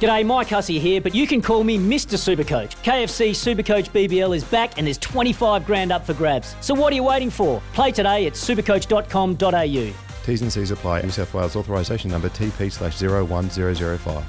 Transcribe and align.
G'day, 0.00 0.26
Mike 0.26 0.48
Hussey 0.48 0.78
here, 0.78 1.00
but 1.00 1.14
you 1.14 1.26
can 1.26 1.40
call 1.40 1.64
me 1.64 1.78
Mr. 1.78 2.18
Supercoach. 2.18 2.76
KFC 2.82 3.30
Supercoach 3.30 3.90
BBL 3.90 4.36
is 4.36 4.44
back 4.44 4.76
and 4.76 4.86
there's 4.86 4.98
25 4.98 5.64
grand 5.64 5.90
up 5.90 6.04
for 6.04 6.12
grabs. 6.12 6.54
So 6.60 6.74
what 6.74 6.92
are 6.92 6.96
you 6.96 7.04
waiting 7.04 7.30
for? 7.30 7.62
Play 7.72 7.92
today 7.92 8.26
at 8.26 8.34
supercoach.com.au. 8.34 9.94
T's 10.26 10.42
and 10.42 10.52
C's 10.52 10.70
apply. 10.70 11.00
New 11.02 11.10
South 11.10 11.32
Wales 11.32 11.56
authorisation 11.56 12.10
number 12.10 12.28
TP 12.28 12.70
slash 12.70 13.00
01005. 13.00 14.24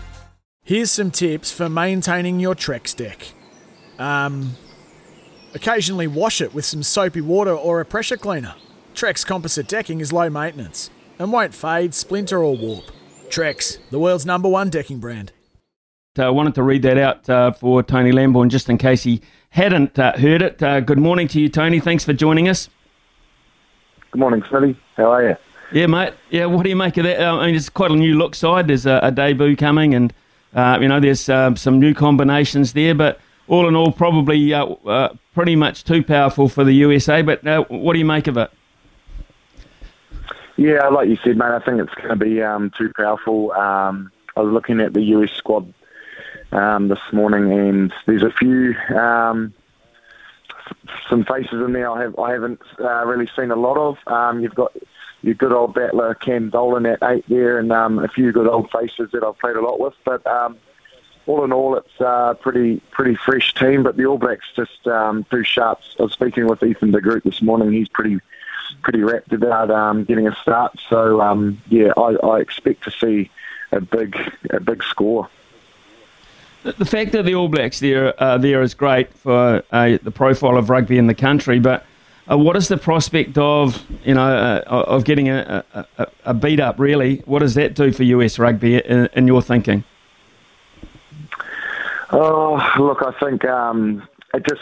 Here's 0.64 0.92
some 0.92 1.12
tips 1.12 1.52
for 1.52 1.68
maintaining 1.68 2.40
your 2.40 2.56
Trex 2.56 2.96
deck. 2.96 3.34
Um, 4.00 4.56
occasionally 5.54 6.08
wash 6.08 6.40
it 6.40 6.54
with 6.54 6.66
some 6.66 6.84
soapy 6.84 7.22
water 7.22 7.54
or 7.54 7.82
a 7.82 7.86
pressure 7.86 8.18
cleaner. 8.18 8.56
Trex 8.94 9.26
composite 9.26 9.68
decking 9.68 10.00
is 10.00 10.14
low 10.14 10.30
maintenance 10.30 10.90
and 11.20 11.32
won't 11.32 11.54
fade, 11.54 11.94
splinter, 11.94 12.44
or 12.44 12.56
warp. 12.56 12.86
Trex, 13.30 13.80
the 13.90 14.00
world's 14.00 14.26
number 14.26 14.48
one 14.48 14.70
decking 14.70 15.00
brand. 15.00 15.34
I 16.20 16.28
uh, 16.28 16.32
wanted 16.32 16.56
to 16.56 16.64
read 16.64 16.82
that 16.82 16.98
out 16.98 17.30
uh, 17.30 17.52
for 17.52 17.84
Tony 17.84 18.12
Lamborn 18.12 18.50
just 18.50 18.70
in 18.70 18.78
case 18.78 19.04
he 19.04 19.22
hadn't 19.50 19.98
uh, 20.00 20.18
heard 20.18 20.42
it. 20.42 20.62
Uh, 20.62 20.80
good 20.80 20.98
morning 20.98 21.28
to 21.30 21.40
you, 21.40 21.50
Tony. 21.50 21.80
Thanks 21.80 22.04
for 22.04 22.14
joining 22.14 22.50
us. 22.50 22.70
Good 24.12 24.20
morning, 24.20 24.42
Smitty. 24.42 24.76
How 24.96 25.12
are 25.12 25.30
you? 25.30 25.36
Yeah, 25.72 25.88
mate. 25.88 26.14
Yeah, 26.30 26.46
what 26.46 26.64
do 26.64 26.70
you 26.70 26.76
make 26.76 26.98
of 26.98 27.04
that? 27.04 27.20
Uh, 27.20 27.38
I 27.38 27.48
mean, 27.48 27.56
it's 27.56 27.70
quite 27.70 27.92
a 27.92 27.96
new 27.96 28.18
look 28.18 28.36
side. 28.36 28.68
There's 28.68 28.86
a, 28.86 29.00
a 29.04 29.12
debut 29.12 29.56
coming, 29.56 29.94
and 29.94 30.14
uh, 30.56 30.80
you 30.82 30.88
know, 30.88 31.00
there's 31.00 31.30
um, 31.30 31.56
some 31.56 31.80
new 31.80 31.94
combinations 31.94 32.74
there. 32.74 32.96
But 32.96 33.20
all 33.48 33.68
in 33.68 33.76
all, 33.76 33.92
probably 33.92 34.54
pretty 35.34 35.56
much 35.56 35.84
too 35.84 36.04
powerful 36.04 36.50
for 36.50 36.64
the 36.64 36.74
USA. 36.74 37.22
But 37.22 37.44
what 37.70 37.94
do 37.94 38.00
you 38.00 38.06
make 38.06 38.28
of 38.28 38.38
it? 38.38 38.52
Yeah, 40.58 40.88
like 40.88 41.08
you 41.08 41.18
said, 41.24 41.38
mate, 41.38 41.46
I 41.46 41.60
think 41.60 41.80
it's 41.80 41.94
going 41.94 42.10
to 42.10 42.16
be 42.16 42.42
um, 42.42 42.72
too 42.76 42.92
powerful. 42.96 43.52
Um, 43.52 44.12
I 44.36 44.42
was 44.42 44.52
looking 44.52 44.80
at 44.80 44.94
the 44.94 45.02
US 45.02 45.32
squad 45.32 45.72
um, 46.52 46.88
this 46.88 47.00
morning, 47.12 47.52
and 47.52 47.94
there's 48.06 48.24
a 48.24 48.32
few 48.32 48.76
um, 48.96 49.54
some 51.10 51.24
faces 51.24 51.54
in 51.54 51.74
there 51.74 51.90
I 51.90 52.02
have 52.02 52.20
I 52.20 52.32
haven't 52.32 52.62
uh, 52.80 53.06
really 53.06 53.30
seen 53.36 53.52
a 53.52 53.56
lot 53.56 53.78
of. 53.78 53.98
Um, 54.08 54.42
you've 54.42 54.56
got 54.56 54.76
your 55.22 55.34
good 55.34 55.52
old 55.52 55.74
battler 55.74 56.14
Cam 56.16 56.50
Dolan 56.50 56.86
at 56.86 57.04
eight 57.04 57.26
there, 57.28 57.60
and 57.60 57.72
um, 57.72 58.00
a 58.00 58.08
few 58.08 58.32
good 58.32 58.48
old 58.48 58.70
faces 58.72 59.10
that 59.12 59.24
I've 59.24 59.38
played 59.40 59.56
a 59.56 59.62
lot 59.62 59.80
with. 59.80 59.94
But 60.06 60.26
um, 60.28 60.58
all 61.26 61.44
in 61.44 61.52
all, 61.52 61.76
it's 61.76 62.00
a 62.00 62.38
pretty 62.40 62.82
pretty 62.92 63.16
fresh 63.16 63.54
team. 63.54 63.84
But 63.84 63.98
the 63.98 64.06
All 64.06 64.18
Blacks 64.18 64.46
just 64.56 64.88
um, 64.88 65.26
too 65.26 65.44
sharp. 65.44 65.80
I 66.00 66.04
was 66.04 66.14
speaking 66.14 66.48
with 66.48 66.64
Ethan 66.64 66.92
de 66.92 67.02
Groot 67.02 67.24
this 67.24 67.42
morning. 67.42 67.72
He's 67.72 67.90
pretty 67.90 68.20
pretty 68.82 69.02
wrapped 69.02 69.34
about 69.34 69.72
um, 69.72 70.04
getting 70.04 70.28
a 70.28 70.36
start. 70.36 70.78
So 70.90 71.22
um, 71.22 71.62
yeah, 71.70 71.92
I, 71.98 72.16
I 72.26 72.40
expect 72.40 72.84
to 72.84 72.92
see 72.92 73.30
a 73.72 73.82
big 73.82 74.18
a 74.50 74.60
big 74.60 74.84
score. 74.84 75.30
The 76.64 76.86
fact 76.86 77.12
that 77.14 77.24
the 77.24 77.36
All 77.36 77.48
Blacks 77.48 77.80
there 77.80 78.22
uh, 78.22 78.38
there 78.38 78.62
is 78.62 78.74
great 78.74 79.14
for 79.14 79.64
uh, 79.72 79.98
the 80.02 80.12
profile 80.12 80.58
of 80.58 80.70
rugby 80.70 80.98
in 80.98 81.08
the 81.08 81.16
country, 81.16 81.60
but 81.60 81.86
uh, 82.30 82.38
what 82.38 82.58
is 82.58 82.68
the 82.68 82.78
prospect 82.78 83.38
of 83.38 83.86
you 84.04 84.14
know 84.14 84.28
uh, 84.28 84.64
of 84.68 85.06
getting 85.06 85.30
a, 85.30 85.64
a, 85.74 86.08
a, 86.26 86.34
beat 86.34 86.60
up? 86.60 86.80
Really, 86.80 87.18
what 87.26 87.40
does 87.40 87.54
that 87.54 87.74
do 87.74 87.92
for 87.94 88.04
US 88.04 88.38
rugby 88.38 88.78
in, 88.78 89.08
in 89.14 89.28
your 89.28 89.42
thinking? 89.42 89.84
Oh, 92.10 92.74
look, 92.80 93.02
I 93.02 93.12
think 93.20 93.46
um, 93.46 94.08
it 94.34 94.46
just 94.48 94.62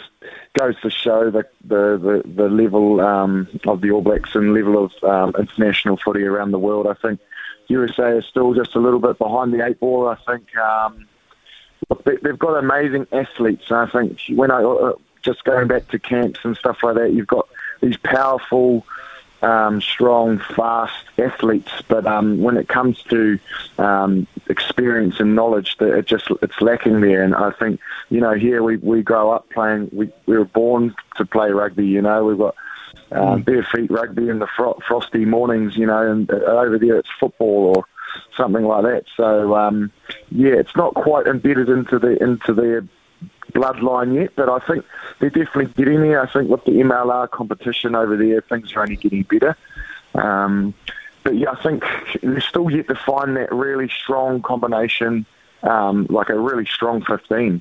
goes 0.54 0.80
to 0.82 0.90
show 0.90 1.30
the 1.30 1.44
the 1.64 2.22
the, 2.24 2.30
the 2.30 2.48
level 2.48 3.00
um, 3.00 3.48
of 3.66 3.80
the 3.80 3.90
All 3.90 4.02
Blacks 4.02 4.34
and 4.34 4.54
level 4.54 4.84
of 4.84 4.92
um, 5.02 5.34
international 5.38 5.96
footy 5.96 6.22
around 6.22 6.52
the 6.52 6.58
world. 6.58 6.86
I 6.86 6.94
think 6.94 7.20
USA 7.66 8.18
is 8.18 8.26
still 8.26 8.54
just 8.54 8.76
a 8.76 8.78
little 8.78 9.00
bit 9.00 9.18
behind 9.18 9.52
the 9.52 9.66
eight 9.66 9.80
ball. 9.80 10.08
I 10.08 10.16
think. 10.26 10.46
They've 12.04 12.38
got 12.38 12.56
amazing 12.56 13.06
athletes. 13.12 13.64
And 13.68 13.78
I 13.78 13.86
think 13.86 14.20
when 14.30 14.50
I 14.50 14.62
uh, 14.62 14.94
just 15.22 15.44
going 15.44 15.68
back 15.68 15.88
to 15.88 15.98
camps 15.98 16.40
and 16.44 16.56
stuff 16.56 16.82
like 16.82 16.96
that, 16.96 17.12
you've 17.12 17.26
got 17.26 17.48
these 17.80 17.96
powerful, 17.96 18.84
um, 19.42 19.80
strong, 19.80 20.38
fast 20.38 21.04
athletes. 21.18 21.70
But 21.86 22.06
um, 22.06 22.40
when 22.40 22.56
it 22.56 22.68
comes 22.68 23.02
to 23.04 23.38
um, 23.78 24.26
experience 24.48 25.20
and 25.20 25.36
knowledge, 25.36 25.76
that 25.78 25.96
it 25.96 26.06
just 26.06 26.28
it's 26.42 26.60
lacking 26.60 27.00
there. 27.02 27.22
And 27.22 27.34
I 27.34 27.50
think 27.52 27.80
you 28.10 28.20
know 28.20 28.34
here 28.34 28.62
we, 28.62 28.78
we 28.78 29.02
grow 29.02 29.30
up 29.30 29.48
playing. 29.50 29.90
We 29.92 30.10
we 30.26 30.36
were 30.38 30.44
born 30.44 30.94
to 31.16 31.24
play 31.24 31.50
rugby. 31.50 31.86
You 31.86 32.02
know 32.02 32.24
we've 32.24 32.38
got. 32.38 32.56
Um, 33.12 33.42
bare 33.42 33.62
feet 33.62 33.88
rugby 33.88 34.28
in 34.28 34.40
the 34.40 34.48
fro- 34.48 34.80
frosty 34.88 35.24
mornings, 35.24 35.76
you 35.76 35.86
know, 35.86 36.10
and 36.10 36.28
uh, 36.28 36.38
over 36.38 36.76
there 36.76 36.98
it's 36.98 37.08
football 37.20 37.76
or 37.76 37.84
something 38.36 38.64
like 38.64 38.82
that. 38.84 39.04
So 39.16 39.54
um, 39.56 39.90
yeah, 40.30 40.54
it's 40.54 40.76
not 40.76 40.94
quite 40.94 41.26
embedded 41.26 41.68
into 41.68 41.98
the 41.98 42.22
into 42.22 42.52
their 42.52 42.84
bloodline 43.52 44.14
yet, 44.14 44.32
but 44.36 44.48
I 44.48 44.58
think 44.66 44.84
they're 45.18 45.30
definitely 45.30 45.72
getting 45.74 46.02
there. 46.02 46.20
I 46.20 46.30
think 46.30 46.50
with 46.50 46.64
the 46.64 46.72
MLR 46.72 47.30
competition 47.30 47.94
over 47.94 48.16
there, 48.16 48.40
things 48.40 48.74
are 48.74 48.82
only 48.82 48.96
getting 48.96 49.22
better. 49.22 49.56
Um, 50.14 50.74
but 51.22 51.36
yeah, 51.36 51.50
I 51.50 51.62
think 51.62 51.84
they're 52.22 52.40
still 52.40 52.70
yet 52.70 52.88
to 52.88 52.94
find 52.94 53.36
that 53.36 53.52
really 53.52 53.88
strong 53.88 54.42
combination, 54.42 55.26
um, 55.62 56.06
like 56.08 56.28
a 56.28 56.38
really 56.38 56.66
strong 56.66 57.02
15. 57.04 57.60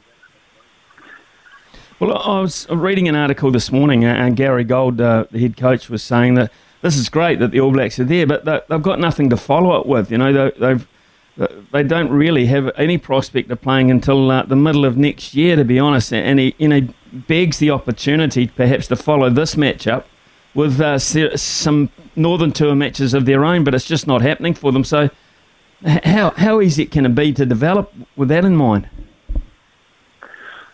Well, 2.00 2.18
I 2.18 2.42
was 2.42 2.68
reading 2.70 3.08
an 3.08 3.16
article 3.16 3.52
this 3.52 3.72
morning, 3.72 4.04
and 4.04 4.36
Gary 4.36 4.66
Gold, 4.66 5.00
uh, 5.00 5.26
the 5.32 5.40
head 5.40 5.56
coach, 5.56 5.90
was 5.90 6.04
saying 6.04 6.34
that 6.36 6.52
this 6.82 6.98
is 6.98 7.10
great 7.10 7.40
that 7.40 7.52
the 7.52 7.60
All 7.60 7.72
Blacks 7.72 8.00
are 8.00 8.04
there, 8.04 8.28
but 8.28 8.46
they've 8.46 8.82
got 8.82 9.00
nothing 9.00 9.30
to 9.30 9.38
follow 9.38 9.80
it 9.80 9.86
with. 9.86 10.12
You 10.12 10.18
know, 10.18 10.52
they've 10.52 10.88
they 11.72 11.84
don't 11.84 12.10
really 12.10 12.46
have 12.46 12.72
any 12.78 12.98
prospect 12.98 13.52
of 13.52 13.62
playing 13.62 13.92
until 13.92 14.32
uh, 14.32 14.44
the 14.44 14.56
middle 14.56 14.86
of 14.86 14.96
next 14.96 15.34
year, 15.34 15.58
to 15.58 15.66
be 15.66 15.78
honest. 15.78 16.14
And 16.14 16.40
he, 16.40 16.56
you 16.58 16.70
know, 16.70 16.88
begs 17.12 17.58
the 17.58 17.72
opportunity 17.72 18.48
perhaps 18.48 18.88
to 18.88 18.96
follow 18.96 19.30
this 19.30 19.56
matchup 19.56 20.06
with 20.54 20.80
uh, 20.80 20.98
some 20.98 21.90
Northern 22.16 22.54
Tour 22.54 22.76
matches 22.76 23.14
of 23.14 23.26
their 23.26 23.44
own, 23.44 23.66
but 23.66 23.76
it's 23.76 23.86
just 23.86 24.08
not 24.08 24.22
happening 24.22 24.54
for 24.54 24.72
them. 24.72 24.86
So, 24.86 25.10
how 25.84 26.32
how 26.32 26.62
easy 26.62 26.86
can 26.86 27.06
it 27.06 27.14
be 27.14 27.34
to 27.34 27.46
develop 27.46 27.94
with 28.16 28.30
that 28.30 28.46
in 28.46 28.56
mind? 28.56 28.90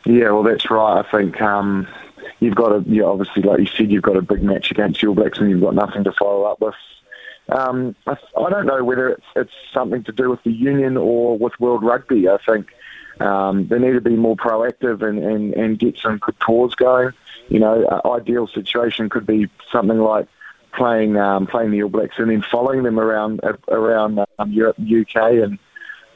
Yeah, 0.06 0.32
well, 0.32 0.44
that's 0.44 0.70
right. 0.70 1.04
I 1.04 1.12
think 1.12 1.42
um, 1.42 1.88
you've 2.42 2.56
got 2.56 2.74
a, 2.74 2.84
you 2.86 3.06
obviously, 3.06 3.44
like 3.44 3.60
you 3.60 3.68
said, 3.68 3.90
you've 3.90 4.04
got 4.04 4.18
a 4.18 4.22
big 4.22 4.44
match 4.44 4.72
against 4.72 5.02
All 5.06 5.16
Blacks 5.16 5.40
and 5.40 5.50
you've 5.50 5.62
got 5.62 5.76
nothing 5.76 6.04
to 6.04 6.12
follow 6.12 6.44
up 6.44 6.60
with. 6.60 6.76
Um, 7.50 7.96
I, 8.08 8.18
I 8.38 8.50
don't 8.50 8.66
know 8.66 8.84
whether 8.84 9.10
it's, 9.10 9.26
it's 9.36 9.54
something 9.74 10.04
to 10.04 10.12
do 10.12 10.30
with 10.30 10.44
the 10.44 10.52
union 10.52 10.98
or 10.98 11.38
with 11.38 11.58
World 11.60 11.84
Rugby. 11.84 12.28
I 12.28 12.38
think 12.46 12.68
um, 13.22 13.68
they 13.68 13.80
need 13.80 13.94
to 13.94 14.02
be 14.02 14.16
more 14.16 14.36
proactive 14.36 15.02
and, 15.08 15.20
and, 15.20 15.54
and 15.54 15.80
get 15.80 15.98
some 15.98 16.18
good 16.18 16.36
tours 16.40 16.76
going. 16.76 17.12
You 17.50 17.60
know, 17.60 18.02
ideal 18.06 18.48
situation 18.48 19.10
could 19.10 19.26
be 19.26 19.48
something 19.72 20.00
like 20.00 20.28
playing 20.74 21.18
um, 21.18 21.48
playing 21.48 21.72
the 21.72 21.84
All 21.84 21.90
Blacks 21.90 22.16
and 22.18 22.32
then 22.32 22.44
following 22.50 22.84
them 22.84 23.00
around 23.00 23.42
around 23.68 24.20
um, 24.40 24.52
Europe, 24.52 24.78
UK, 24.80 25.16
and 25.44 25.60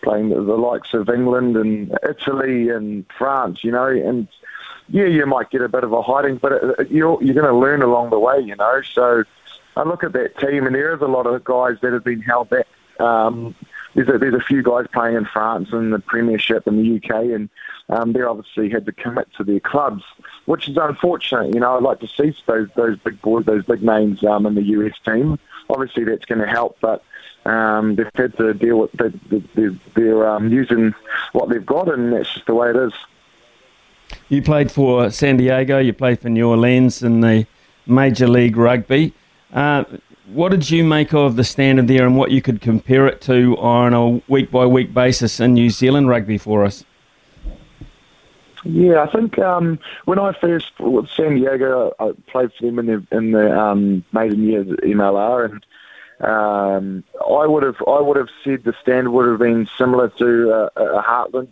playing 0.02 0.30
the, 0.30 0.36
the 0.36 0.56
likes 0.56 0.94
of 0.94 1.10
England 1.10 1.58
and 1.58 1.98
Italy 2.08 2.70
and 2.70 3.06
France. 3.18 3.64
You 3.64 3.72
know, 3.72 3.88
and 3.88 4.28
yeah, 4.90 5.06
you 5.06 5.26
might 5.26 5.50
get 5.50 5.62
a 5.62 5.70
bit 5.70 5.84
of 5.84 5.94
a 5.94 6.02
hiding, 6.02 6.38
but 6.38 6.52
it, 6.52 6.92
you're 6.92 7.22
you're 7.24 7.34
going 7.34 7.48
to 7.48 7.56
learn 7.56 7.82
along 7.82 8.10
the 8.12 8.20
way, 8.20 8.40
you 8.40 8.56
know. 8.56 8.82
So 8.94 9.24
I 9.76 9.84
look 9.84 10.04
at 10.04 10.14
that 10.14 10.38
team, 10.40 10.66
and 10.66 10.76
there 10.76 10.94
is 10.94 11.02
a 11.02 11.08
lot 11.08 11.26
of 11.28 11.44
guys 11.44 11.78
that 11.82 11.94
have 11.94 12.04
been 12.04 12.22
held 12.22 12.50
back. 12.50 12.68
Um, 13.00 13.56
there's 13.96 14.10
a, 14.10 14.18
there's 14.18 14.36
a 14.36 14.42
few 14.42 14.62
guys 14.62 14.86
playing 14.94 15.16
in 15.16 15.26
France 15.26 15.70
and 15.72 15.92
the 15.92 16.00
Premiership 16.00 16.68
in 16.68 16.78
the 16.78 16.98
UK, 16.98 17.26
and 17.34 17.50
um, 17.90 18.14
they 18.14 18.22
obviously 18.22 18.70
had 18.70 18.86
to 18.86 18.92
commit 18.92 19.28
to 19.38 19.44
their 19.44 19.60
clubs, 19.60 20.04
which 20.46 20.68
is 20.68 20.78
unfortunate. 20.78 21.54
You 21.54 21.62
know, 21.62 21.78
I'd 21.78 21.84
like 21.84 22.00
to 22.02 22.08
see 22.08 22.36
those 22.46 22.70
those 22.76 22.98
big 23.00 23.22
boys, 23.22 23.46
those 23.46 23.66
big 23.66 23.82
names 23.82 24.24
um, 24.24 24.46
in 24.46 24.56
the 24.56 24.64
US 24.64 24.94
team. 25.04 25.40
Obviously, 25.70 26.04
that's 26.04 26.26
going 26.26 26.42
to 26.42 26.48
help, 26.48 26.78
but 26.80 27.04
um, 27.46 27.96
they've 27.96 28.10
had 28.16 28.38
to 28.38 28.54
deal 28.54 28.80
with 28.80 28.92
they're, 28.94 29.14
they're, 29.56 29.76
they're 29.96 30.30
um, 30.30 30.52
using 30.52 30.94
what 31.32 31.50
they've 31.50 31.66
got, 31.66 31.90
and 31.90 32.14
that's 32.14 32.34
just 32.34 32.46
the 32.46 32.54
way 32.54 32.70
it 32.70 32.76
is. 32.76 32.94
You 34.28 34.42
played 34.42 34.72
for 34.72 35.12
San 35.12 35.38
Diego, 35.38 35.78
you 35.78 35.94
played 35.94 36.20
for 36.20 36.30
New 36.30 36.50
Orleans 36.50 37.04
in 37.04 37.22
the 37.22 37.46
Major 37.86 38.28
League 38.28 38.58
Rugby. 38.58 39.14
Uh, 39.54 39.84
what 40.28 40.50
did 40.50 40.72
you 40.72 40.84
make 40.84 41.14
of 41.14 41.36
the 41.36 41.44
standard 41.44 41.88
there 41.88 42.08
and 42.08 42.18
what 42.18 42.32
you 42.32 42.42
could 42.42 42.60
compare 42.60 43.06
it 43.06 43.22
to 43.22 43.56
on 43.58 43.94
a 43.94 44.22
week 44.28 44.50
by 44.50 44.66
week 44.66 44.94
basis 44.94 45.40
in 45.40 45.54
New 45.54 45.70
Zealand 45.70 46.10
rugby 46.10 46.40
for 46.40 46.66
us? 46.66 46.84
Yeah, 48.64 49.04
I 49.04 49.12
think 49.12 49.38
um, 49.38 49.78
when 50.06 50.18
I 50.18 50.34
first 50.34 50.72
with 50.80 51.08
San 51.12 51.36
Diego, 51.36 51.94
I 52.00 52.14
played 52.32 52.52
for 52.54 52.66
them 52.66 52.80
in 52.80 52.86
the 52.88 53.08
in 53.16 53.32
the 53.32 53.56
um, 53.56 54.04
maiden 54.12 54.44
year 54.44 54.64
MLR, 54.64 55.52
and 55.52 56.28
um, 56.28 57.04
I 57.22 57.46
would 57.46 57.62
have 57.62 57.76
I 57.88 58.02
would 58.02 58.18
have 58.18 58.30
said 58.44 58.64
the 58.64 58.74
standard 58.82 59.12
would 59.12 59.28
have 59.28 59.38
been 59.38 59.70
similar 59.78 60.10
to 60.10 60.52
uh, 60.52 60.70
a 60.78 61.04
Heartland 61.04 61.50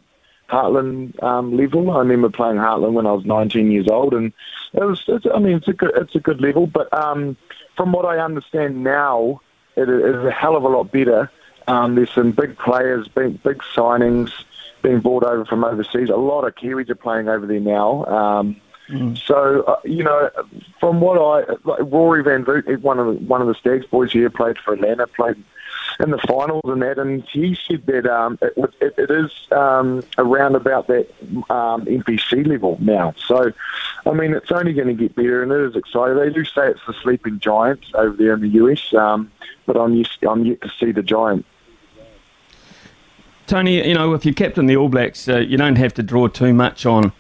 Heartland 0.50 1.22
um, 1.24 1.56
level. 1.58 1.92
I 1.92 2.00
remember 2.00 2.30
playing 2.30 2.58
Heartland 2.58 2.94
when 2.94 3.08
I 3.08 3.12
was 3.12 3.26
19 3.26 3.72
years 3.72 3.88
old, 3.88 4.14
and 4.14 4.34
it 4.74 4.84
was. 4.84 5.04
It's, 5.08 5.26
I 5.34 5.40
mean, 5.40 5.58
it's 5.58 5.68
a 5.68 5.74
good 5.74 5.92
it's 5.96 6.16
a 6.16 6.20
good 6.20 6.42
level, 6.42 6.68
but 6.68 6.94
um, 6.94 7.38
from 7.76 7.92
what 7.92 8.06
I 8.06 8.20
understand 8.20 8.84
now, 8.84 9.42
it 9.76 9.90
is 9.90 10.26
a 10.26 10.32
hell 10.32 10.56
of 10.56 10.64
a 10.64 10.68
lot 10.68 10.92
better. 10.92 11.32
Um, 11.68 11.96
there's 11.96 12.12
some 12.12 12.32
big 12.32 12.58
players, 12.58 13.08
big 13.08 13.42
big 13.42 13.60
signings 13.76 14.32
being 14.82 15.00
brought 15.00 15.24
over 15.24 15.46
from 15.46 15.64
overseas. 15.64 16.10
A 16.10 16.16
lot 16.16 16.46
of 16.46 16.56
Kiwis 16.56 16.90
are 16.90 16.96
playing 16.96 17.30
over 17.30 17.48
there 17.48 17.60
now. 17.60 18.06
Um, 18.06 18.62
mm. 18.90 19.18
So 19.18 19.64
uh, 19.64 19.80
you 19.86 20.04
know, 20.04 20.30
from 20.80 21.00
what 21.00 21.18
I 21.18 21.54
like, 21.64 21.92
Rory 21.92 22.22
van 22.22 22.44
Vugt, 22.44 22.82
one 22.82 23.00
of 23.00 23.08
the, 23.08 23.14
one 23.26 23.42
of 23.42 23.48
the 23.48 23.56
Stags 23.56 23.86
boys 23.86 24.12
here, 24.12 24.30
played 24.30 24.58
for 24.58 24.74
Atlanta, 24.74 25.08
played 25.08 25.42
in 26.00 26.12
the 26.12 26.18
finals 26.20 26.64
and 26.66 26.82
that, 26.82 26.98
and 26.98 27.24
he 27.32 27.58
said 27.68 27.86
that 27.86 28.06
um, 28.06 28.38
it, 28.42 28.54
it, 28.82 28.96
it 28.98 29.12
is 29.12 29.32
um, 29.52 30.04
around 30.18 30.56
about 30.56 30.88
that 30.88 31.08
um, 31.50 31.86
NPC 31.86 32.46
level 32.48 32.78
now. 32.80 33.14
So, 33.26 33.52
I 34.06 34.12
mean, 34.12 34.34
it's 34.34 34.52
only 34.52 34.74
going 34.74 34.88
to 34.88 34.94
get 34.94 35.16
better, 35.16 35.44
and 35.44 35.52
it 35.52 35.62
is 35.62 35.76
exciting. 35.76 36.18
They 36.18 36.30
do 36.30 36.46
say 36.46 36.70
it's 36.70 36.80
the 36.88 36.94
sleeping 36.94 37.40
giants 37.40 37.92
over 37.96 38.16
there 38.16 38.34
in 38.34 38.42
the 38.42 38.50
US, 38.50 38.94
um, 38.94 39.32
but 39.66 39.78
I'm 39.78 39.94
yet, 39.94 40.10
I'm 40.28 40.46
yet 40.46 40.62
to 40.62 40.70
see 40.80 40.92
the 40.92 41.04
giant. 41.04 41.46
Tony, 43.46 43.86
you 43.88 43.94
know, 43.94 44.14
if 44.14 44.26
you're 44.26 44.34
captain 44.34 44.68
the 44.68 44.78
All 44.78 44.90
Blacks, 44.90 45.28
uh, 45.28 45.40
you 45.40 45.58
don't 45.58 45.76
have 45.76 45.94
to 45.96 46.04
draw 46.04 46.28
too 46.28 46.54
much 46.54 46.86
on 46.86 47.12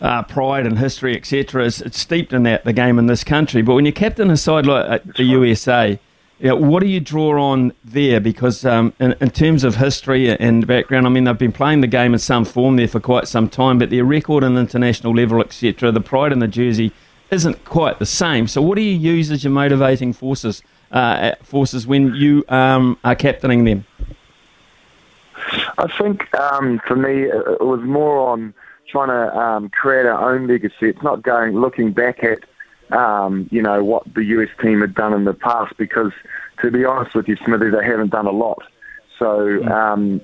uh, 0.00 0.22
pride 0.22 0.66
and 0.66 0.78
history, 0.78 1.16
etc. 1.16 1.64
It's, 1.64 1.80
it's, 1.80 1.98
steeped 1.98 2.32
in 2.32 2.42
that 2.42 2.64
the 2.64 2.72
game 2.72 2.98
in 2.98 3.06
this 3.06 3.24
country. 3.24 3.62
But 3.62 3.74
when 3.74 3.86
you're 3.86 3.92
captain 3.92 4.30
a 4.30 4.36
side 4.36 4.66
like 4.66 4.90
uh, 4.90 4.98
the 5.16 5.24
USA, 5.24 5.98
know, 6.40 6.56
what 6.56 6.82
do 6.82 6.88
you 6.88 7.00
draw 7.00 7.40
on 7.40 7.72
there? 7.84 8.20
Because 8.20 8.64
um, 8.64 8.92
in, 8.98 9.14
in, 9.20 9.30
terms 9.30 9.64
of 9.64 9.76
history 9.76 10.36
and 10.36 10.66
background, 10.66 11.06
I 11.06 11.10
mean, 11.10 11.24
they've 11.24 11.38
been 11.38 11.52
playing 11.52 11.80
the 11.80 11.86
game 11.86 12.12
in 12.12 12.18
some 12.18 12.44
form 12.44 12.76
there 12.76 12.88
for 12.88 13.00
quite 13.00 13.28
some 13.28 13.48
time, 13.48 13.78
but 13.78 13.90
their 13.90 14.04
record 14.04 14.42
on 14.42 14.56
international 14.56 15.14
level, 15.14 15.40
etc., 15.40 15.92
the 15.92 16.00
pride 16.00 16.32
in 16.32 16.40
the 16.40 16.48
jersey 16.48 16.92
isn't 17.30 17.64
quite 17.64 17.98
the 17.98 18.06
same. 18.06 18.48
So, 18.48 18.60
what 18.62 18.76
do 18.76 18.82
you 18.82 18.96
use 18.96 19.30
as 19.30 19.44
your 19.44 19.52
motivating 19.52 20.12
forces 20.12 20.62
uh, 20.90 21.32
forces 21.42 21.86
when 21.86 22.14
you 22.14 22.44
um, 22.48 22.98
are 23.04 23.14
captaining 23.14 23.64
them? 23.64 23.84
I 25.78 25.86
think 25.98 26.32
um, 26.34 26.80
for 26.86 26.96
me, 26.96 27.24
it 27.24 27.60
was 27.60 27.80
more 27.82 28.30
on 28.30 28.54
trying 28.88 29.08
to 29.08 29.38
um, 29.38 29.68
create 29.70 30.06
our 30.06 30.34
own 30.34 30.46
legacy. 30.46 30.88
It's 30.88 31.02
not 31.02 31.22
going 31.22 31.58
looking 31.58 31.92
back 31.92 32.22
at 32.22 32.44
um, 32.90 33.48
you 33.50 33.62
know 33.62 33.82
what 33.82 34.02
the 34.14 34.24
US 34.24 34.50
team 34.60 34.80
had 34.80 34.94
done 34.94 35.12
in 35.12 35.24
the 35.24 35.34
past 35.34 35.76
because, 35.76 36.12
to 36.62 36.70
be 36.70 36.84
honest 36.84 37.14
with 37.14 37.28
you, 37.28 37.36
Smithy, 37.36 37.70
they 37.70 37.84
haven't 37.84 38.10
done 38.10 38.26
a 38.26 38.32
lot. 38.32 38.62
So. 39.18 39.60
Hmm. 39.60 39.72
Um, 39.72 40.20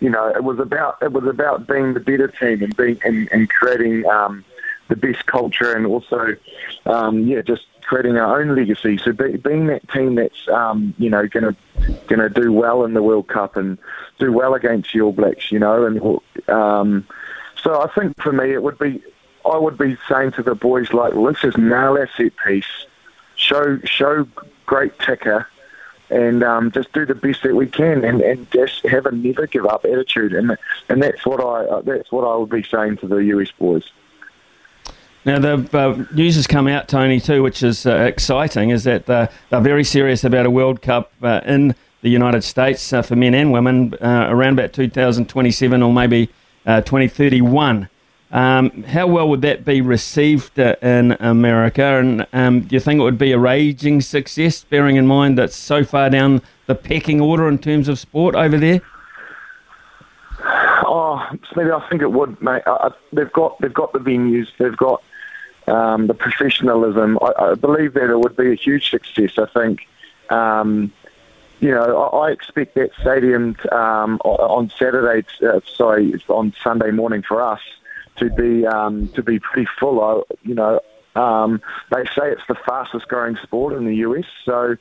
you 0.00 0.10
know, 0.10 0.28
it 0.28 0.44
was 0.44 0.58
about 0.58 0.98
it 1.00 1.12
was 1.12 1.24
about 1.24 1.66
being 1.66 1.94
the 1.94 2.00
better 2.00 2.28
team 2.28 2.62
and 2.62 2.76
being 2.76 3.00
and, 3.04 3.26
and 3.32 3.48
creating 3.48 4.04
um, 4.06 4.44
the 4.88 4.96
best 4.96 5.24
culture 5.24 5.74
and 5.74 5.86
also, 5.86 6.36
um, 6.84 7.26
yeah, 7.26 7.40
just 7.40 7.62
creating 7.82 8.16
our 8.16 8.40
own 8.40 8.54
legacy. 8.54 8.98
So 8.98 9.12
be, 9.12 9.36
being 9.36 9.66
that 9.68 9.88
team 9.90 10.16
that's 10.16 10.48
um, 10.48 10.94
you 10.98 11.08
know 11.08 11.26
going 11.26 11.54
to 11.54 11.56
going 12.06 12.20
to 12.20 12.28
do 12.28 12.52
well 12.52 12.84
in 12.84 12.94
the 12.94 13.02
World 13.02 13.28
Cup 13.28 13.56
and 13.56 13.78
do 14.18 14.32
well 14.32 14.54
against 14.54 14.92
the 14.92 15.00
All 15.00 15.12
Blacks, 15.12 15.50
you 15.50 15.58
know, 15.58 15.86
and 15.86 16.50
um, 16.50 17.06
so 17.62 17.80
I 17.80 17.88
think 17.94 18.20
for 18.20 18.32
me 18.32 18.52
it 18.52 18.62
would 18.62 18.78
be 18.78 19.02
I 19.44 19.58
would 19.58 19.76
be 19.76 19.96
saying 20.08 20.32
to 20.32 20.42
the 20.42 20.54
boys 20.54 20.92
like, 20.92 21.14
let's 21.14 21.40
just 21.40 21.58
nail 21.58 21.98
our 21.98 22.08
set 22.16 22.32
piece, 22.44 22.86
show 23.36 23.78
show 23.84 24.26
great 24.66 24.98
ticker. 24.98 25.46
And 26.10 26.44
um, 26.44 26.70
just 26.70 26.92
do 26.92 27.06
the 27.06 27.14
best 27.14 27.42
that 27.44 27.56
we 27.56 27.66
can, 27.66 28.04
and, 28.04 28.20
and 28.20 28.48
just 28.50 28.84
have 28.86 29.06
a 29.06 29.10
never 29.10 29.46
give 29.46 29.64
up 29.64 29.86
attitude, 29.86 30.34
and 30.34 30.56
and 30.90 31.02
that's 31.02 31.24
what 31.24 31.40
I 31.40 31.80
that's 31.80 32.12
what 32.12 32.24
I 32.24 32.36
would 32.36 32.50
be 32.50 32.62
saying 32.62 32.98
to 32.98 33.08
the 33.08 33.16
US 33.16 33.50
boys. 33.52 33.90
Now, 35.24 35.38
the 35.38 35.68
uh, 35.72 36.04
news 36.14 36.36
has 36.36 36.46
come 36.46 36.68
out, 36.68 36.86
Tony, 36.88 37.18
too, 37.18 37.42
which 37.42 37.62
is 37.62 37.86
uh, 37.86 37.96
exciting, 37.96 38.68
is 38.68 38.84
that 38.84 39.08
uh, 39.08 39.28
they're 39.48 39.60
very 39.60 39.84
serious 39.84 40.22
about 40.22 40.44
a 40.44 40.50
World 40.50 40.82
Cup 40.82 41.12
uh, 41.22 41.40
in 41.46 41.74
the 42.02 42.10
United 42.10 42.44
States 42.44 42.92
uh, 42.92 43.00
for 43.00 43.16
men 43.16 43.32
and 43.32 43.50
women 43.50 43.94
uh, 43.94 44.26
around 44.28 44.58
about 44.58 44.74
2027 44.74 45.82
or 45.82 45.92
maybe 45.92 46.26
2031. 46.66 47.88
Um, 48.34 48.82
how 48.82 49.06
well 49.06 49.28
would 49.28 49.42
that 49.42 49.64
be 49.64 49.80
received 49.80 50.58
in 50.58 51.12
America? 51.20 51.84
And 51.84 52.26
um, 52.32 52.62
do 52.62 52.74
you 52.74 52.80
think 52.80 52.98
it 52.98 53.04
would 53.04 53.16
be 53.16 53.30
a 53.30 53.38
raging 53.38 54.00
success, 54.00 54.64
bearing 54.64 54.96
in 54.96 55.06
mind 55.06 55.38
that 55.38 55.52
so 55.52 55.84
far 55.84 56.10
down 56.10 56.42
the 56.66 56.74
pecking 56.74 57.20
order 57.20 57.48
in 57.48 57.58
terms 57.58 57.86
of 57.86 57.96
sport 57.96 58.34
over 58.34 58.58
there? 58.58 58.80
Oh, 60.84 61.24
maybe 61.54 61.70
I 61.70 61.88
think 61.88 62.02
it 62.02 62.10
would, 62.10 62.42
mate. 62.42 62.62
they've 63.12 63.32
got 63.32 63.60
they've 63.60 63.72
got 63.72 63.92
the 63.92 64.00
venues, 64.00 64.48
they've 64.58 64.76
got 64.76 65.00
um, 65.68 66.08
the 66.08 66.14
professionalism. 66.14 67.20
I, 67.22 67.50
I, 67.50 67.54
believe 67.54 67.94
that 67.94 68.10
it 68.10 68.18
would 68.18 68.36
be 68.36 68.50
a 68.50 68.56
huge 68.56 68.90
success. 68.90 69.38
I 69.38 69.46
think, 69.46 69.86
um, 70.30 70.92
you 71.60 71.70
know, 71.70 72.02
I, 72.02 72.26
I, 72.26 72.30
expect 72.32 72.74
that 72.74 72.90
stadium 73.00 73.56
um, 73.70 74.18
on 74.24 74.72
Saturday, 74.76 75.24
uh, 75.46 75.60
sorry, 75.76 76.20
on 76.28 76.52
Sunday 76.64 76.90
morning 76.90 77.22
for 77.22 77.40
us 77.40 77.60
to 78.16 78.30
be 78.30 78.66
um, 78.66 79.08
to 79.08 79.22
be 79.22 79.38
pretty 79.38 79.68
full. 79.78 80.00
I, 80.00 80.22
you 80.42 80.54
know, 80.54 80.80
um, 81.14 81.60
they 81.92 82.04
say 82.06 82.30
it's 82.30 82.46
the 82.48 82.56
fastest 82.66 83.08
growing 83.08 83.36
sport 83.36 83.74
in 83.74 83.84
the 83.84 83.96
US, 83.96 84.26
so. 84.44 84.76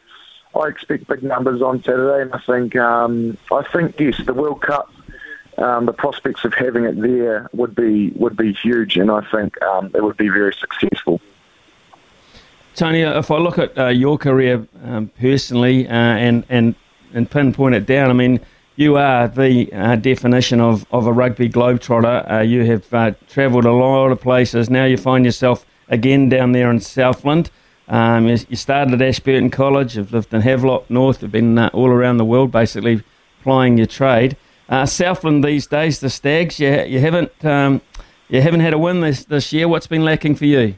I 0.56 0.68
expect 0.68 1.08
big 1.08 1.24
numbers 1.24 1.64
on 1.64 1.82
Saturday, 1.82 2.22
and 2.22 2.32
I 2.32 2.38
think 2.38 2.76
um, 2.76 3.40
I 3.52 3.64
think 3.74 4.00
yes, 4.00 4.22
the 4.24 4.36
World 4.36 4.62
Cup 4.62 4.88
um, 5.58 5.86
the 5.86 5.94
prospects 5.94 6.46
of 6.46 6.54
having 6.54 6.86
it 6.86 7.00
there 7.00 7.50
would 7.54 7.76
be 7.76 8.10
would 8.12 8.36
be 8.36 8.54
huge, 8.54 8.98
and 8.98 9.12
I 9.12 9.22
think 9.32 9.62
um, 9.62 9.92
it 9.94 10.04
would 10.04 10.18
be 10.18 10.30
very 10.30 10.54
successful. 10.54 11.22
Tony, 12.76 13.04
uh, 13.04 13.20
if 13.20 13.30
I 13.30 13.38
look 13.38 13.60
at 13.60 13.78
uh, 13.78 13.88
your 13.88 14.18
career 14.18 14.68
um, 14.84 15.12
personally 15.20 15.88
uh, 15.88 15.92
and 15.92 16.46
and 16.50 16.76
and 17.14 17.30
pinpoint 17.30 17.76
it 17.76 17.86
down, 17.86 18.10
I 18.10 18.14
mean, 18.14 18.40
you 18.76 18.98
are 18.98 19.28
the 19.28 19.72
uh, 19.74 19.96
definition 19.96 20.60
of, 20.60 20.86
of 20.92 21.08
a 21.08 21.14
rugby 21.14 21.50
globetrotter. 21.50 22.32
Uh, 22.32 22.40
you 22.42 22.66
have 22.66 22.94
uh, 22.94 23.12
travelled 23.28 23.66
a 23.66 23.72
lot 23.72 24.12
of 24.12 24.20
places. 24.20 24.70
Now 24.70 24.86
you 24.86 24.98
find 24.98 25.26
yourself 25.26 25.66
again 25.88 26.30
down 26.30 26.52
there 26.52 26.72
in 26.72 26.80
Southland. 26.80 27.52
Um, 27.88 28.28
you, 28.28 28.38
you, 28.50 28.56
started 28.56 28.94
at 28.94 29.02
Ashburton 29.02 29.50
College. 29.50 29.98
You've 29.98 30.14
lived 30.14 30.34
in 30.34 30.42
Havelock 30.42 30.90
North. 30.90 31.22
You've 31.22 31.32
been 31.32 31.60
all 31.60 31.90
around 31.90 32.18
the 32.18 32.26
world, 32.26 32.52
basically 32.52 33.04
plying 33.42 33.78
your 33.78 33.88
trade. 33.88 34.38
Uh, 34.70 34.86
Southland 34.86 35.44
these 35.44 35.68
days, 35.68 36.00
the 36.00 36.10
Stags, 36.10 36.60
you, 36.60 36.82
you 36.84 37.00
haven't 37.00 37.44
um, 37.44 37.82
you 38.30 38.42
haven't 38.42 38.62
had 38.62 38.74
a 38.74 38.78
win 38.78 39.02
this 39.02 39.26
this 39.26 39.52
year. 39.52 39.68
What's 39.68 39.88
been 39.88 40.06
lacking 40.06 40.36
for 40.36 40.46
you? 40.46 40.76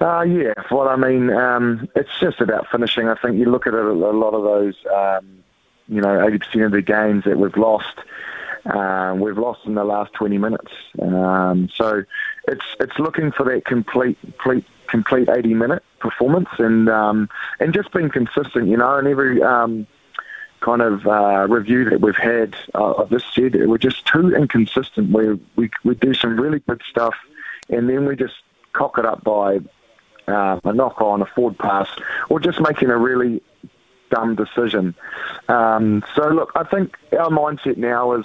Uh, 0.00 0.22
yeah, 0.22 0.54
well, 0.70 0.88
I 0.88 0.94
mean, 0.94 1.30
um, 1.30 1.88
it's 1.96 2.20
just 2.20 2.40
about 2.40 2.68
finishing. 2.70 3.08
I 3.08 3.16
think 3.16 3.36
you 3.36 3.46
look 3.46 3.66
at 3.66 3.74
it, 3.74 3.84
a 3.84 3.92
lot 3.92 4.32
of 4.32 4.44
those, 4.44 4.76
um, 4.94 5.42
you 5.88 6.00
know, 6.00 6.08
80% 6.08 6.66
of 6.66 6.72
the 6.72 6.82
games 6.82 7.24
that 7.24 7.38
we've 7.38 7.56
lost, 7.56 7.98
uh, 8.66 9.14
we've 9.18 9.38
lost 9.38 9.60
in 9.64 9.74
the 9.74 9.84
last 9.84 10.12
20 10.14 10.38
minutes. 10.38 10.72
Um, 11.00 11.68
so 11.74 12.04
it's 12.46 12.64
it's 12.80 12.98
looking 12.98 13.32
for 13.32 13.44
that 13.44 13.64
complete, 13.64 14.18
complete, 14.20 14.64
complete 14.88 15.28
80 15.28 15.54
minute 15.54 15.82
performance 15.98 16.48
and 16.58 16.88
um, 16.88 17.28
and 17.60 17.72
just 17.72 17.92
being 17.92 18.10
consistent, 18.10 18.68
you 18.68 18.76
know, 18.76 18.96
and 18.96 19.08
every 19.08 19.42
um, 19.42 19.86
kind 20.60 20.82
of 20.82 21.06
uh, 21.06 21.46
review 21.48 21.88
that 21.90 22.00
we've 22.00 22.16
had 22.16 22.56
uh, 22.74 22.92
of 22.92 23.10
this 23.10 23.24
said 23.32 23.54
we're 23.66 23.78
just 23.78 24.06
too 24.06 24.34
inconsistent. 24.34 25.12
We, 25.12 25.40
we 25.56 25.70
we 25.84 25.94
do 25.94 26.14
some 26.14 26.38
really 26.38 26.60
good 26.60 26.82
stuff, 26.90 27.14
and 27.68 27.88
then 27.88 28.06
we 28.06 28.16
just 28.16 28.34
cock 28.72 28.98
it 28.98 29.06
up 29.06 29.24
by 29.24 29.60
uh, 30.26 30.60
a 30.62 30.72
knock 30.72 31.00
on, 31.00 31.22
a 31.22 31.26
forward 31.26 31.58
pass, 31.58 31.88
or 32.28 32.40
just 32.40 32.60
making 32.60 32.90
a 32.90 32.98
really 32.98 33.42
dumb 34.10 34.34
decision. 34.34 34.94
Um, 35.48 36.04
so 36.14 36.28
look, 36.28 36.52
I 36.54 36.64
think 36.64 36.96
our 37.12 37.30
mindset 37.30 37.76
now 37.76 38.12
is 38.12 38.24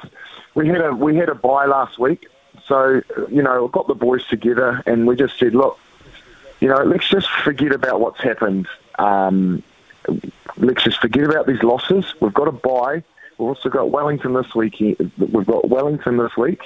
we 0.55 0.67
had 0.67 0.81
a 0.81 0.93
we 0.93 1.15
had 1.15 1.29
a 1.29 1.35
bye 1.35 1.65
last 1.65 1.97
week, 1.99 2.27
so 2.65 3.01
you 3.29 3.41
know 3.41 3.67
got 3.67 3.87
the 3.87 3.95
boys 3.95 4.25
together 4.27 4.81
and 4.85 5.07
we 5.07 5.15
just 5.15 5.37
said, 5.37 5.55
look, 5.55 5.79
you 6.59 6.67
know, 6.69 6.83
let's 6.83 7.09
just 7.09 7.29
forget 7.29 7.73
about 7.73 7.99
what's 7.99 8.21
happened. 8.21 8.67
Um, 8.97 9.63
let's 10.57 10.83
just 10.83 10.99
forget 10.99 11.25
about 11.25 11.47
these 11.47 11.61
losses. 11.63 12.13
We've 12.19 12.33
got 12.33 12.47
a 12.47 12.51
bye. 12.51 13.03
We've 13.37 13.49
also 13.49 13.69
got 13.69 13.89
Wellington 13.89 14.33
this 14.33 14.53
week. 14.55 14.79
We've 14.79 15.45
got 15.45 15.67
Wellington 15.69 16.17
this 16.17 16.37
week. 16.37 16.61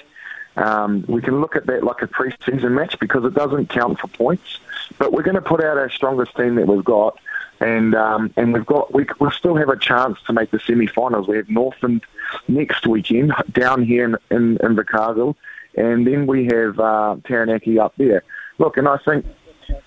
Um, 0.58 1.06
we 1.08 1.22
can 1.22 1.40
look 1.40 1.56
at 1.56 1.68
that 1.68 1.84
like 1.84 2.02
a 2.02 2.08
pre-season 2.08 2.74
match 2.74 3.00
because 3.00 3.24
it 3.26 3.34
doesn't 3.34 3.70
count 3.70 4.00
for 4.00 4.08
points. 4.08 4.60
But 4.98 5.14
we're 5.14 5.24
going 5.24 5.36
to 5.36 5.42
put 5.42 5.64
out 5.64 5.78
our 5.78 5.90
strongest 5.90 6.36
team 6.36 6.56
that 6.56 6.68
we've 6.68 6.84
got, 6.84 7.20
and 7.60 7.96
um, 7.96 8.34
and 8.38 8.54
we've 8.54 8.66
got 8.66 8.94
we 8.94 9.06
we 9.20 9.32
still 9.32 9.56
have 9.56 9.70
a 9.70 9.78
chance 9.78 10.20
to 10.28 10.34
make 10.34 10.52
the 10.52 10.60
semi-finals. 10.60 11.28
We 11.28 11.38
have 11.38 11.50
Northland 11.50 12.04
next 12.48 12.86
weekend 12.86 13.34
down 13.52 13.84
here 13.84 14.06
in 14.06 14.18
in, 14.30 14.58
in 14.58 15.36
and 15.76 16.08
then 16.08 16.28
we 16.28 16.46
have 16.46 16.80
uh, 16.80 17.18
Taranaki 17.24 17.80
up 17.80 17.94
there. 17.98 18.24
Look, 18.58 18.78
and 18.78 18.88
I 18.88 18.98
think 18.98 19.26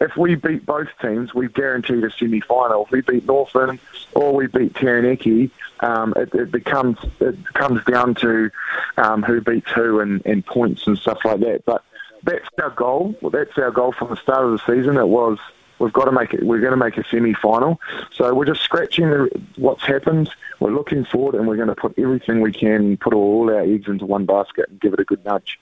if 0.00 0.16
we 0.16 0.34
beat 0.34 0.64
both 0.64 0.88
teams, 1.00 1.34
we've 1.34 1.52
guaranteed 1.52 2.04
a 2.04 2.10
semi-final. 2.10 2.84
If 2.84 2.90
we 2.90 3.00
beat 3.00 3.26
Northland 3.26 3.80
or 4.12 4.34
we 4.34 4.46
beat 4.46 4.74
Taranaki, 4.74 5.50
um, 5.80 6.12
it, 6.16 6.34
it, 6.34 6.50
becomes 6.50 6.98
it 7.20 7.36
comes 7.54 7.82
down 7.84 8.14
to 8.16 8.50
um, 8.96 9.22
who 9.22 9.40
beats 9.40 9.70
who 9.72 10.00
and, 10.00 10.24
and 10.24 10.44
points 10.44 10.86
and 10.86 10.98
stuff 10.98 11.18
like 11.24 11.40
that. 11.40 11.64
But 11.64 11.84
that's 12.22 12.48
our 12.62 12.70
goal. 12.70 13.14
That's 13.32 13.56
our 13.58 13.70
goal 13.70 13.92
from 13.92 14.10
the 14.10 14.16
start 14.16 14.44
of 14.44 14.52
the 14.52 14.58
season. 14.58 14.96
It 14.96 15.08
was 15.08 15.38
we've 15.80 15.92
got 15.92 16.04
to 16.04 16.12
make 16.12 16.32
it. 16.32 16.44
We're 16.44 16.60
going 16.60 16.70
to 16.72 16.76
make 16.76 16.96
a 16.96 17.04
semi-final. 17.10 17.80
So 18.12 18.32
we're 18.34 18.44
just 18.44 18.62
scratching 18.62 19.28
what's 19.56 19.82
happened. 19.84 20.30
We're 20.60 20.70
looking 20.70 21.04
forward, 21.04 21.34
and 21.34 21.48
we're 21.48 21.56
going 21.56 21.68
to 21.68 21.74
put 21.74 21.98
everything 21.98 22.40
we 22.40 22.52
can, 22.52 22.96
put 22.98 23.14
all 23.14 23.50
our 23.50 23.60
eggs 23.60 23.88
into 23.88 24.06
one 24.06 24.26
basket, 24.26 24.68
and 24.68 24.80
give 24.80 24.92
it 24.92 25.00
a 25.00 25.04
good 25.04 25.24
nudge. 25.24 25.58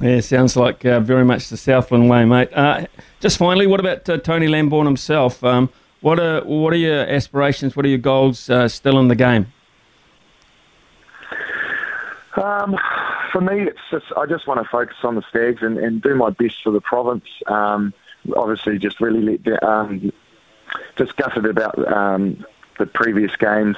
Yeah, 0.00 0.20
sounds 0.20 0.56
like 0.56 0.84
uh, 0.84 1.00
very 1.00 1.24
much 1.24 1.48
the 1.48 1.56
Southland 1.56 2.08
way, 2.08 2.24
mate. 2.24 2.52
Uh, 2.52 2.86
just 3.20 3.38
finally, 3.38 3.66
what 3.66 3.80
about 3.80 4.08
uh, 4.08 4.18
Tony 4.18 4.48
Lamborn 4.48 4.86
himself? 4.86 5.42
Um, 5.42 5.70
what 6.00 6.18
are 6.18 6.42
what 6.42 6.72
are 6.72 6.76
your 6.76 7.00
aspirations? 7.00 7.76
What 7.76 7.84
are 7.84 7.90
your 7.90 7.98
goals 7.98 8.48
uh, 8.48 8.68
still 8.68 8.98
in 8.98 9.08
the 9.08 9.14
game? 9.14 9.52
Um, 12.34 12.76
for 13.30 13.40
me, 13.40 13.62
it's 13.62 13.78
just 13.90 14.06
I 14.16 14.26
just 14.26 14.46
want 14.46 14.62
to 14.62 14.68
focus 14.68 14.96
on 15.04 15.14
the 15.14 15.22
Stags 15.28 15.62
and, 15.62 15.78
and 15.78 16.02
do 16.02 16.14
my 16.14 16.30
best 16.30 16.62
for 16.62 16.70
the 16.70 16.80
province. 16.80 17.26
Um, 17.46 17.92
obviously, 18.36 18.78
just 18.78 19.00
really 19.00 19.40
um, 19.62 20.12
just 20.96 21.18
about 21.20 21.92
um, 21.92 22.44
the 22.78 22.86
previous 22.86 23.34
games, 23.36 23.76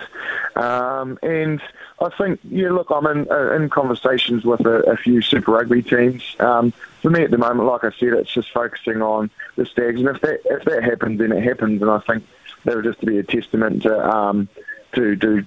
um, 0.57 1.19
and 1.23 1.61
I 2.01 2.09
think 2.11 2.41
yeah. 2.45 2.71
Look, 2.71 2.91
I'm 2.91 3.07
in 3.07 3.31
uh, 3.31 3.55
in 3.55 3.69
conversations 3.69 4.45
with 4.45 4.61
a, 4.67 4.91
a 4.91 4.97
few 4.97 5.23
Super 5.23 5.53
Rugby 5.53 5.83
teams. 5.83 6.37
Um, 6.39 6.73
for 7.03 7.11
me, 7.11 7.23
at 7.23 7.31
the 7.31 7.39
moment, 7.39 7.69
like 7.69 7.85
I 7.85 7.91
said, 7.91 8.15
it's 8.15 8.33
just 8.33 8.51
focusing 8.53 9.03
on 9.03 9.31
the 9.57 9.67
Stags, 9.67 10.01
and 10.01 10.09
if 10.09 10.21
that 10.23 10.41
if 10.45 10.65
that 10.65 10.85
happens, 10.85 11.19
then 11.19 11.33
it 11.33 11.43
happens, 11.43 11.83
and 11.83 11.91
I 11.91 11.99
think 12.01 12.25
that 12.65 12.77
would 12.77 12.85
just 12.85 13.01
be 13.01 13.19
a 13.19 13.23
testament 13.23 13.83
to 13.83 14.15
um, 14.15 14.49
to 14.95 15.17
do 15.17 15.45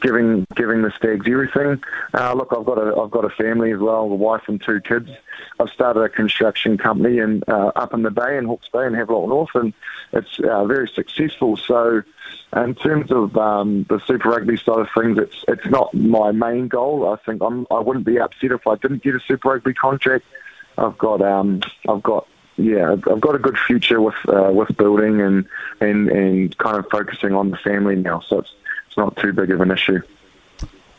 giving 0.00 0.46
giving 0.54 0.82
the 0.82 0.90
stags 0.96 1.26
everything. 1.28 1.82
Uh, 2.14 2.34
look, 2.34 2.52
I've 2.56 2.64
got 2.64 2.78
a 2.78 2.96
I've 3.00 3.10
got 3.10 3.24
a 3.24 3.30
family 3.30 3.72
as 3.72 3.80
well, 3.80 4.02
a 4.02 4.06
wife 4.06 4.42
and 4.48 4.60
two 4.60 4.80
kids. 4.80 5.10
I've 5.58 5.70
started 5.70 6.00
a 6.00 6.08
construction 6.08 6.78
company 6.78 7.18
in 7.18 7.42
uh, 7.48 7.72
up 7.76 7.94
in 7.94 8.02
the 8.02 8.10
bay 8.10 8.36
in 8.36 8.46
Hawke's 8.46 8.68
Bay 8.68 8.86
in 8.86 8.94
Havelock 8.94 9.28
North, 9.28 9.50
and 9.54 9.72
it's 10.12 10.38
uh, 10.40 10.64
very 10.64 10.88
successful. 10.88 11.56
So, 11.56 12.02
in 12.56 12.74
terms 12.74 13.10
of 13.10 13.36
um, 13.36 13.84
the 13.88 14.00
Super 14.00 14.30
Rugby 14.30 14.56
side 14.56 14.80
of 14.80 14.88
things, 14.96 15.18
it's 15.18 15.44
it's 15.48 15.66
not 15.66 15.94
my 15.94 16.32
main 16.32 16.68
goal. 16.68 17.12
I 17.12 17.16
think 17.24 17.42
I'm 17.42 17.66
I 17.70 17.80
wouldn't 17.80 18.06
be 18.06 18.18
upset 18.18 18.52
if 18.52 18.66
I 18.66 18.76
didn't 18.76 19.02
get 19.02 19.14
a 19.14 19.20
Super 19.20 19.50
Rugby 19.50 19.74
contract. 19.74 20.24
I've 20.78 20.98
got 20.98 21.20
um 21.22 21.60
I've 21.88 22.02
got 22.02 22.26
yeah, 22.56 22.92
I've 22.92 23.20
got 23.20 23.34
a 23.34 23.38
good 23.38 23.58
future 23.58 24.00
with 24.00 24.16
uh, 24.28 24.50
with 24.52 24.76
building 24.76 25.20
and, 25.20 25.46
and 25.80 26.08
and 26.08 26.58
kind 26.58 26.78
of 26.78 26.86
focusing 26.90 27.34
on 27.34 27.50
the 27.50 27.56
family 27.56 27.96
now. 27.96 28.20
So 28.20 28.40
it's 28.40 28.54
it's 28.90 28.96
not 28.96 29.16
too 29.18 29.32
big 29.32 29.52
of 29.52 29.60
an 29.60 29.70
issue. 29.70 30.00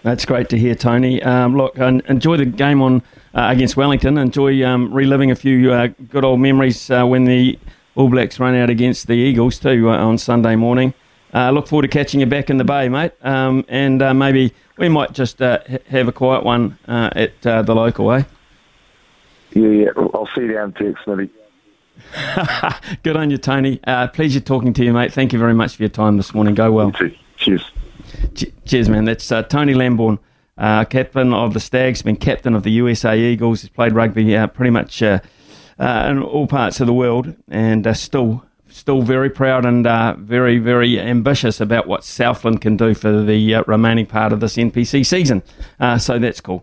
That's 0.03 0.25
great 0.25 0.47
to 0.49 0.57
hear, 0.57 0.75
Tony. 0.75 1.21
Um, 1.21 1.57
look, 1.57 1.77
enjoy 1.77 2.37
the 2.37 2.45
game 2.45 2.81
on 2.81 3.03
uh, 3.35 3.49
against 3.51 3.75
Wellington. 3.75 4.17
Enjoy 4.17 4.65
um, 4.65 4.93
reliving 4.93 5.29
a 5.29 5.35
few 5.35 5.73
uh, 5.73 5.87
good 6.09 6.23
old 6.23 6.39
memories 6.39 6.89
uh, 6.89 7.05
when 7.05 7.25
the 7.25 7.59
All 7.95 8.07
Blacks 8.07 8.39
run 8.39 8.55
out 8.55 8.69
against 8.69 9.07
the 9.07 9.13
Eagles 9.13 9.59
too 9.59 9.89
uh, 9.89 9.97
on 9.97 10.17
Sunday 10.17 10.55
morning. 10.55 10.93
Uh, 11.33 11.51
look 11.51 11.67
forward 11.67 11.83
to 11.83 11.87
catching 11.89 12.21
you 12.21 12.25
back 12.25 12.49
in 12.49 12.57
the 12.57 12.63
bay, 12.63 12.87
mate. 12.87 13.11
Um, 13.21 13.65
and 13.67 14.01
uh, 14.01 14.13
maybe 14.13 14.53
we 14.77 14.87
might 14.87 15.11
just 15.11 15.39
have 15.39 16.07
a 16.07 16.11
quiet 16.13 16.45
one 16.45 16.77
at 16.87 17.41
the 17.41 17.75
local, 17.75 18.09
eh? 18.13 18.23
Yeah, 19.51 19.67
yeah. 19.67 19.89
I'll 19.97 20.29
see 20.33 20.41
you 20.41 20.53
down 20.53 20.73
there, 20.79 20.95
Smithy. 21.03 21.29
good 23.03 23.17
on 23.17 23.29
you, 23.29 23.37
Tony. 23.37 23.81
pleasure 24.13 24.39
talking 24.39 24.71
to 24.73 24.83
you, 24.85 24.93
mate. 24.93 25.11
Thank 25.11 25.33
you 25.33 25.39
very 25.39 25.53
much 25.53 25.75
for 25.75 25.83
your 25.83 25.89
time 25.89 26.15
this 26.15 26.33
morning. 26.33 26.55
Go 26.55 26.71
well. 26.71 26.93
Cheers. 27.37 27.71
Cheers, 28.65 28.89
man. 28.89 29.05
That's 29.05 29.31
uh, 29.31 29.43
Tony 29.43 29.73
Lamborn, 29.73 30.19
uh, 30.57 30.85
captain 30.85 31.33
of 31.33 31.53
the 31.53 31.59
Stags, 31.59 32.01
been 32.01 32.15
captain 32.15 32.55
of 32.55 32.63
the 32.63 32.71
USA 32.71 33.17
Eagles. 33.17 33.61
He's 33.61 33.69
played 33.69 33.93
rugby 33.93 34.35
uh, 34.35 34.47
pretty 34.47 34.71
much 34.71 35.01
uh, 35.01 35.19
uh, 35.79 36.07
in 36.09 36.21
all 36.21 36.47
parts 36.47 36.79
of 36.79 36.87
the 36.87 36.93
world, 36.93 37.35
and 37.47 37.87
uh, 37.87 37.93
still, 37.93 38.45
still 38.69 39.01
very 39.01 39.29
proud 39.29 39.65
and 39.65 39.85
very, 40.19 40.57
very 40.57 40.99
ambitious 40.99 41.61
about 41.61 41.87
what 41.87 42.03
Southland 42.03 42.61
can 42.61 42.77
do 42.77 42.93
for 42.93 43.23
the 43.23 43.63
remaining 43.67 44.05
part 44.05 44.33
of 44.33 44.39
this 44.39 44.57
NPC 44.57 45.05
season. 45.05 45.41
so 45.99 46.19
that's 46.19 46.41
cool. 46.41 46.59